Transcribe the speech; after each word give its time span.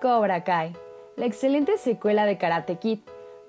Cobra 0.00 0.44
Kai, 0.44 0.72
la 1.16 1.26
excelente 1.26 1.76
secuela 1.76 2.24
de 2.24 2.38
Karate 2.38 2.76
Kid, 2.76 3.00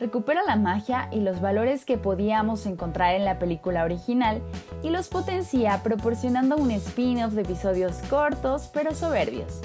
recupera 0.01 0.43
la 0.43 0.57
magia 0.57 1.07
y 1.09 1.21
los 1.21 1.39
valores 1.39 1.85
que 1.85 1.97
podíamos 1.97 2.65
encontrar 2.65 3.15
en 3.15 3.23
la 3.23 3.39
película 3.39 3.85
original 3.85 4.41
y 4.83 4.89
los 4.89 5.07
potencia 5.07 5.81
proporcionando 5.81 6.57
un 6.57 6.71
spin-off 6.71 7.31
de 7.31 7.43
episodios 7.43 7.99
cortos 8.09 8.69
pero 8.73 8.93
soberbios, 8.93 9.61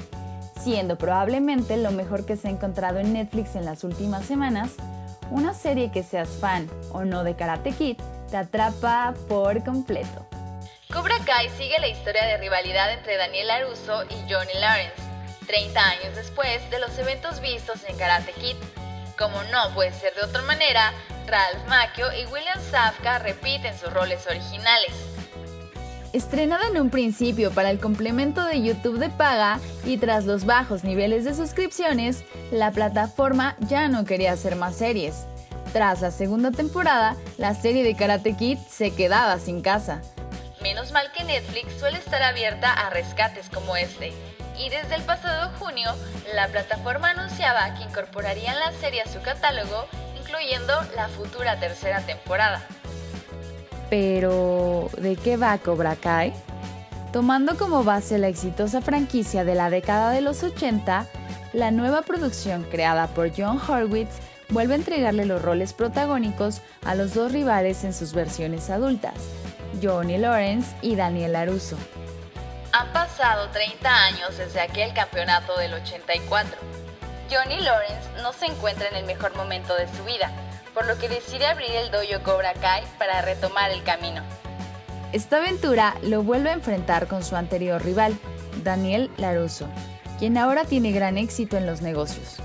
siendo 0.61 0.96
probablemente 0.96 1.77
lo 1.77 1.91
mejor 1.91 2.25
que 2.25 2.37
se 2.37 2.46
ha 2.46 2.52
encontrado 2.52 3.00
en 3.00 3.14
Netflix 3.14 3.57
en 3.57 3.64
las 3.64 3.82
últimas 3.82 4.25
semanas, 4.25 4.77
una 5.32 5.55
serie 5.55 5.91
que 5.91 6.05
seas 6.05 6.29
fan 6.29 6.68
o 6.93 7.05
no 7.05 7.25
de 7.25 7.34
Karate 7.34 7.73
Kid 7.73 7.96
te 8.30 8.37
atrapa 8.37 9.12
por 9.28 9.64
completo. 9.64 10.25
Cobra 10.92 11.16
Kai 11.27 11.48
sigue 11.59 11.80
la 11.80 11.89
historia 11.89 12.25
de 12.27 12.37
rivalidad 12.37 12.92
entre 12.92 13.16
Daniel 13.16 13.48
LaRusso 13.48 14.05
y 14.05 14.33
Johnny 14.33 14.55
Lawrence, 14.61 15.05
30 15.46 15.80
años 15.80 16.16
después 16.16 16.68
de 16.70 16.80
los 16.80 16.98
eventos 16.98 17.41
vistos 17.41 17.84
en 17.88 17.96
Karate 17.96 18.32
Kid. 18.32 18.56
Como 19.16 19.42
no 19.45 19.72
puede 19.74 19.92
ser 19.92 20.14
de 20.14 20.22
otra 20.22 20.42
manera, 20.42 20.92
Ralph 21.27 21.66
Macchio 21.69 22.06
y 22.12 22.27
William 22.27 22.60
Safka 22.70 23.19
repiten 23.19 23.77
sus 23.78 23.92
roles 23.92 24.27
originales. 24.27 24.92
Estrenada 26.12 26.69
en 26.69 26.80
un 26.80 26.91
principio 26.91 27.50
para 27.50 27.70
el 27.70 27.78
complemento 27.78 28.45
de 28.45 28.62
YouTube 28.62 28.98
de 28.98 29.10
paga 29.10 29.60
y 29.84 29.98
tras 29.98 30.24
los 30.24 30.45
bajos 30.45 30.84
niveles 30.84 31.24
de 31.24 31.34
suscripciones, 31.34 32.24
la 32.50 32.70
plataforma 32.70 33.56
ya 33.60 33.88
no 33.88 34.05
quería 34.05 34.33
hacer 34.33 34.56
más 34.56 34.77
series. 34.77 35.27
Tras 35.72 36.00
la 36.00 36.10
segunda 36.10 36.52
temporada, 36.52 37.16
la 37.38 37.55
serie 37.55 37.84
de 37.84 37.94
Karate 37.97 38.36
Kid 38.36 38.58
se 38.69 38.94
quedaba 38.94 39.38
sin 39.38 39.60
casa. 39.60 40.00
Menos 40.62 40.91
mal 40.91 41.12
que 41.12 41.25
Netflix 41.25 41.78
suele 41.78 41.98
estar 41.98 42.22
abierta 42.22 42.72
a 42.72 42.91
rescates 42.91 43.50
como 43.50 43.77
este, 43.77 44.12
y 44.59 44.69
desde 44.71 44.97
el 44.97 45.03
pasado 45.03 45.51
junio, 45.59 45.91
la 46.35 46.49
plataforma 46.49 47.11
anunciaba 47.11 47.75
que 47.75 47.85
incorporarían 47.85 48.59
la 48.59 48.73
serie 48.73 49.03
a 49.03 49.09
su 49.09 49.21
catálogo, 49.21 49.87
incluyendo 50.19 50.73
la 50.95 51.09
futura 51.09 51.59
tercera 51.59 52.01
temporada. 52.01 52.62
Pero, 53.91 54.91
¿de 54.99 55.17
qué 55.17 55.37
va 55.37 55.59
Cobra 55.59 55.97
Kai? 55.97 56.33
Tomando 57.12 57.57
como 57.57 57.84
base 57.84 58.19
la 58.19 58.29
exitosa 58.29 58.81
franquicia 58.81 59.45
de 59.45 59.55
la 59.55 59.71
década 59.71 60.11
de 60.11 60.21
los 60.21 60.43
80, 60.43 61.07
la 61.53 61.71
nueva 61.71 62.03
producción 62.03 62.65
creada 62.65 63.07
por 63.07 63.31
John 63.34 63.61
Horwitz 63.67 64.17
vuelve 64.49 64.75
a 64.75 64.77
entregarle 64.77 65.25
los 65.25 65.41
roles 65.43 65.73
protagónicos 65.73 66.61
a 66.84 66.95
los 66.95 67.15
dos 67.15 67.33
rivales 67.33 67.84
en 67.84 67.93
sus 67.93 68.12
versiones 68.12 68.71
adultas, 68.71 69.15
Johnny 69.83 70.19
Lawrence 70.19 70.75
y 70.83 70.97
Daniel 70.97 71.33
LaRusso. 71.33 71.77
Han 72.78 72.92
pasado 72.92 73.48
30 73.52 73.88
años 73.88 74.36
desde 74.36 74.60
aquel 74.60 74.92
campeonato 74.92 75.56
del 75.56 75.72
84. 75.72 76.58
Johnny 77.30 77.58
Lawrence 77.60 78.06
no 78.20 78.34
se 78.34 78.44
encuentra 78.44 78.86
en 78.88 78.96
el 78.96 79.06
mejor 79.06 79.34
momento 79.34 79.74
de 79.74 79.88
su 79.96 80.05
vida, 80.05 80.30
por 80.74 80.86
lo 80.86 80.98
que 80.98 81.08
decide 81.08 81.47
abrir 81.47 81.70
el 81.70 81.91
dojo 81.91 82.22
Cobra 82.22 82.52
Kai 82.52 82.84
para 82.98 83.22
retomar 83.22 83.70
el 83.70 83.82
camino. 83.82 84.22
Esta 85.14 85.38
aventura 85.38 85.97
lo 86.02 86.22
vuelve 86.22 86.50
a 86.50 86.52
enfrentar 86.52 87.06
con 87.06 87.24
su 87.24 87.34
anterior 87.34 87.82
rival, 87.82 88.14
Daniel 88.62 89.10
Laruso, 89.16 89.69
quien 90.19 90.36
ahora 90.36 90.66
tiene 90.66 90.92
gran 90.92 91.16
éxito 91.16 91.56
en 91.56 91.64
los 91.64 91.80
negocios. 91.80 92.42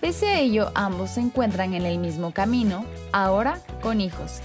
Pese 0.00 0.28
a 0.28 0.40
ello, 0.40 0.72
ambos 0.74 1.10
se 1.10 1.20
encuentran 1.20 1.74
en 1.74 1.84
el 1.84 1.98
mismo 1.98 2.32
camino, 2.32 2.86
ahora 3.12 3.58
con 3.82 4.00
hijos. 4.00 4.40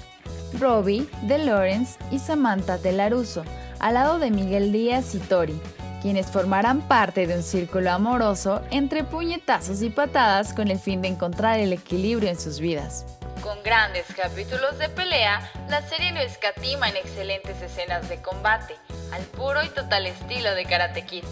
Robbie 0.60 1.10
de 1.22 1.38
Lawrence 1.38 1.98
y 2.12 2.20
Samantha 2.20 2.78
de 2.78 2.92
Laruso, 2.92 3.46
al 3.80 3.94
lado 3.96 4.20
de 4.20 4.32
Miguel 4.32 4.72
Díaz 4.72 5.16
y 5.16 5.20
Tori, 5.20 5.60
quienes 6.02 6.28
formarán 6.28 6.82
parte 6.82 7.28
de 7.28 7.36
un 7.36 7.44
círculo 7.44 7.92
amoroso 7.92 8.62
entre 8.72 9.04
puñetazos 9.04 9.82
y 9.82 9.90
patadas 9.90 10.54
con 10.54 10.70
el 10.70 10.80
fin 10.80 11.02
de 11.02 11.10
encontrar 11.10 11.60
el 11.60 11.74
equilibrio 11.74 12.30
en 12.30 12.40
sus 12.40 12.60
vidas. 12.60 13.06
Con 13.42 13.62
grandes 13.64 14.06
capítulos 14.16 14.78
de 14.80 14.90
pelea, 14.90 15.50
la 15.70 15.82
serie 15.82 16.12
no 16.12 16.20
escatima 16.20 16.90
en 16.90 16.98
excelentes 16.98 17.62
escenas 17.62 18.08
de 18.10 18.22
combate, 18.22 18.76
al 19.14 19.24
puro 19.24 19.64
y 19.64 19.70
total 19.70 20.06
estilo 20.08 20.54
de 20.56 20.66
Karate 20.66 21.04
Kid. 21.04 21.24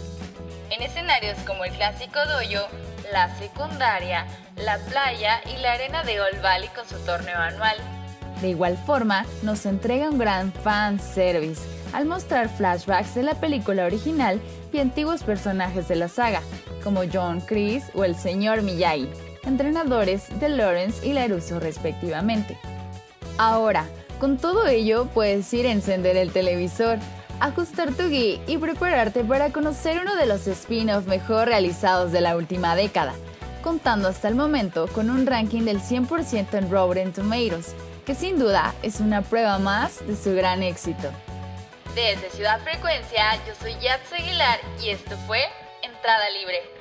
En 0.70 0.82
escenarios 0.82 1.38
como 1.46 1.64
el 1.64 1.72
clásico 1.72 2.18
dojo, 2.26 2.66
la 3.12 3.34
secundaria, 3.36 4.26
la 4.56 4.78
playa 4.78 5.40
y 5.46 5.60
la 5.60 5.72
arena 5.72 6.02
de 6.02 6.20
Old 6.20 6.42
Valley 6.42 6.68
con 6.68 6.86
su 6.86 6.98
torneo 7.04 7.38
anual. 7.38 7.76
De 8.40 8.50
igual 8.50 8.76
forma, 8.86 9.24
nos 9.42 9.66
entrega 9.66 10.10
un 10.10 10.18
gran 10.18 10.52
fan 10.52 11.00
service 11.00 11.62
al 11.92 12.06
mostrar 12.06 12.48
flashbacks 12.48 13.14
de 13.14 13.22
la 13.22 13.34
película 13.34 13.84
original 13.86 14.40
y 14.72 14.78
antiguos 14.78 15.22
personajes 15.22 15.88
de 15.88 15.96
la 15.96 16.08
saga, 16.08 16.42
como 16.82 17.02
John 17.12 17.40
Chris 17.40 17.84
o 17.94 18.04
el 18.04 18.16
señor 18.16 18.62
Miyagi, 18.62 19.08
entrenadores 19.44 20.28
de 20.40 20.48
Lawrence 20.48 21.06
y 21.06 21.12
Laruso 21.12 21.60
respectivamente. 21.60 22.58
Ahora, 23.38 23.86
con 24.18 24.36
todo 24.36 24.66
ello 24.66 25.06
puedes 25.14 25.52
ir 25.54 25.66
a 25.66 25.72
encender 25.72 26.16
el 26.16 26.32
televisor, 26.32 26.98
ajustar 27.40 27.92
tu 27.94 28.08
gui 28.08 28.40
y 28.46 28.58
prepararte 28.58 29.22
para 29.22 29.52
conocer 29.52 30.00
uno 30.00 30.16
de 30.16 30.26
los 30.26 30.46
spin-offs 30.46 31.06
mejor 31.06 31.48
realizados 31.48 32.10
de 32.10 32.20
la 32.20 32.36
última 32.36 32.74
década, 32.74 33.14
contando 33.62 34.08
hasta 34.08 34.28
el 34.28 34.34
momento 34.34 34.88
con 34.88 35.08
un 35.08 35.24
ranking 35.26 35.62
del 35.62 35.80
100% 35.80 36.54
en 36.54 36.70
Rotten 36.70 37.12
Tomatoes, 37.12 37.74
que 38.04 38.14
sin 38.14 38.38
duda 38.38 38.74
es 38.82 39.00
una 39.00 39.22
prueba 39.22 39.58
más 39.58 40.06
de 40.06 40.16
su 40.16 40.34
gran 40.34 40.62
éxito. 40.62 41.10
Desde 41.98 42.30
Ciudad 42.30 42.60
Frecuencia, 42.60 43.44
yo 43.44 43.56
soy 43.56 43.74
Yats 43.80 44.12
Aguilar 44.12 44.60
y 44.80 44.90
esto 44.90 45.16
fue 45.26 45.48
Entrada 45.82 46.30
Libre. 46.30 46.77